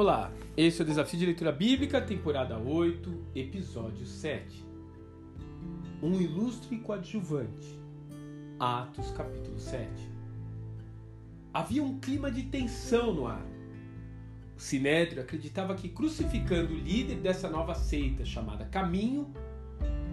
[0.00, 4.64] Olá, esse é o Desafio de Leitura Bíblica, temporada 8, episódio 7.
[6.02, 7.78] Um ilustre coadjuvante.
[8.58, 10.10] Atos, capítulo 7.
[11.52, 13.44] Havia um clima de tensão no ar.
[14.56, 19.30] O Sinédrio acreditava que crucificando o líder dessa nova seita chamada Caminho,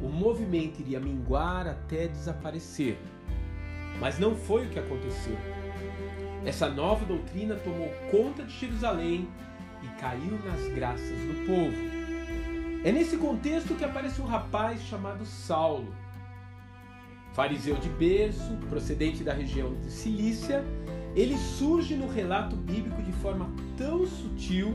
[0.04, 2.98] o movimento iria minguar até desaparecer.
[4.02, 5.38] Mas não foi o que aconteceu.
[6.46, 9.30] Essa nova doutrina tomou conta de Jerusalém
[9.84, 11.98] e caiu nas graças do povo.
[12.84, 15.94] É nesse contexto que aparece um rapaz chamado Saulo.
[17.34, 20.64] Fariseu de berço, procedente da região de Cilícia,
[21.16, 24.74] ele surge no relato bíblico de forma tão sutil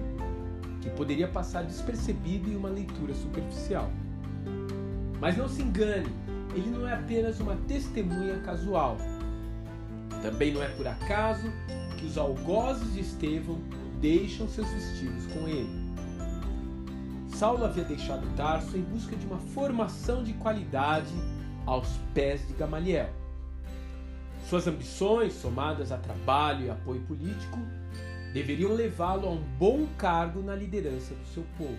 [0.80, 3.90] que poderia passar despercebido em uma leitura superficial.
[5.20, 6.12] Mas não se engane,
[6.54, 8.96] ele não é apenas uma testemunha casual.
[10.20, 11.50] Também não é por acaso
[11.96, 13.58] que os algozes de Estevão
[14.02, 15.70] deixam seus vestidos com ele.
[17.28, 21.14] Saulo havia deixado Tarso em busca de uma formação de qualidade
[21.64, 23.10] aos pés de Gamaliel.
[24.48, 27.58] Suas ambições, somadas a trabalho e apoio político,
[28.34, 31.78] deveriam levá-lo a um bom cargo na liderança do seu povo.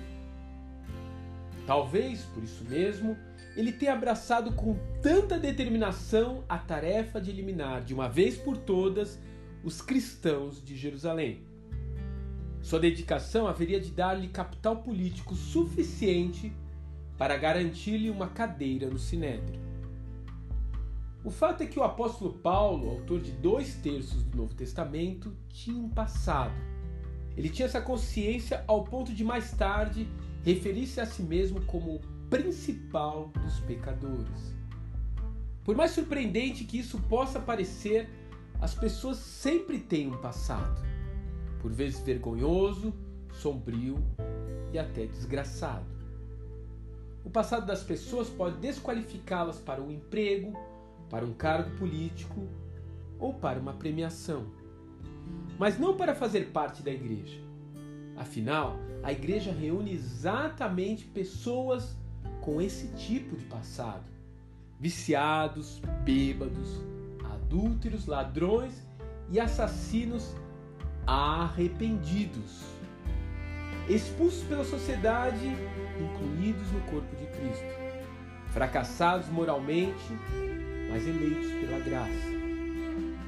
[1.67, 3.17] Talvez, por isso mesmo,
[3.55, 9.19] ele tenha abraçado com tanta determinação a tarefa de eliminar de uma vez por todas
[9.63, 11.52] os cristãos de Jerusalém.
[12.63, 16.53] Sua dedicação haveria de dar-lhe capital político suficiente
[17.17, 19.61] para garantir-lhe uma cadeira no Sinédrio.
[21.25, 25.77] O fato é que o apóstolo Paulo, autor de dois terços do Novo Testamento, tinha
[25.77, 26.53] um passado.
[27.35, 30.07] Ele tinha essa consciência ao ponto de mais tarde
[30.41, 34.55] referir-se a si mesmo como o principal dos pecadores.
[35.65, 38.07] Por mais surpreendente que isso possa parecer,
[38.61, 40.92] as pessoas sempre têm um passado
[41.63, 42.93] por vezes vergonhoso,
[43.31, 43.97] sombrio
[44.73, 45.85] e até desgraçado.
[47.23, 50.51] O passado das pessoas pode desqualificá-las para um emprego,
[51.09, 52.49] para um cargo político
[53.17, 54.45] ou para uma premiação,
[55.57, 57.39] mas não para fazer parte da igreja.
[58.17, 61.95] Afinal, a igreja reúne exatamente pessoas
[62.41, 64.03] com esse tipo de passado:
[64.77, 66.81] viciados, bêbados,
[67.33, 68.85] adúlteros, ladrões
[69.31, 70.35] e assassinos
[71.05, 72.63] arrependidos,
[73.89, 75.55] expulsos pela sociedade,
[75.99, 77.83] incluídos no corpo de Cristo,
[78.51, 80.17] fracassados moralmente,
[80.89, 82.33] mas eleitos pela graça.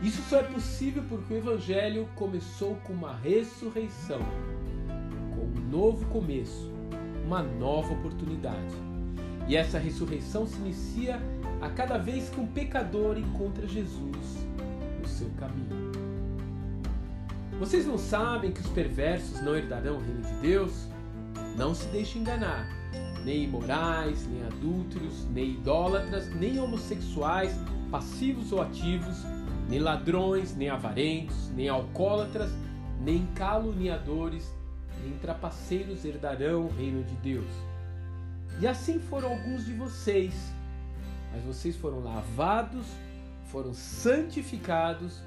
[0.01, 4.19] Isso só é possível porque o Evangelho começou com uma ressurreição,
[5.33, 6.71] com um novo começo,
[7.25, 8.75] uma nova oportunidade.
[9.47, 11.19] E essa ressurreição se inicia
[11.61, 14.47] a cada vez que um pecador encontra Jesus
[14.99, 16.04] no seu caminho.
[17.59, 20.88] Vocês não sabem que os perversos não herdarão o reino de Deus?
[21.55, 22.67] Não se deixe enganar.
[23.23, 27.53] Nem imorais, nem adúlteros, nem idólatras, nem homossexuais,
[27.89, 29.23] passivos ou ativos,
[29.69, 32.51] nem ladrões, nem avarentos, nem alcoólatras,
[32.99, 34.53] nem caluniadores,
[35.01, 37.49] nem trapaceiros herdarão o reino de Deus.
[38.59, 40.33] E assim foram alguns de vocês,
[41.31, 42.85] mas vocês foram lavados,
[43.45, 45.22] foram santificados,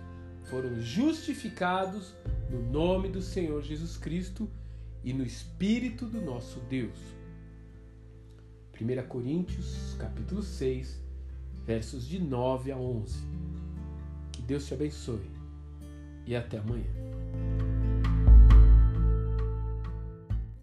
[0.49, 2.15] foram justificados
[2.51, 4.49] no nome do Senhor Jesus Cristo
[5.05, 6.99] e no Espírito do nosso Deus.
[8.81, 11.01] 1 Coríntios, capítulo 6,
[11.67, 13.19] versos de 9 a 11.
[14.33, 15.31] Que Deus te abençoe
[16.27, 17.18] e até amanhã.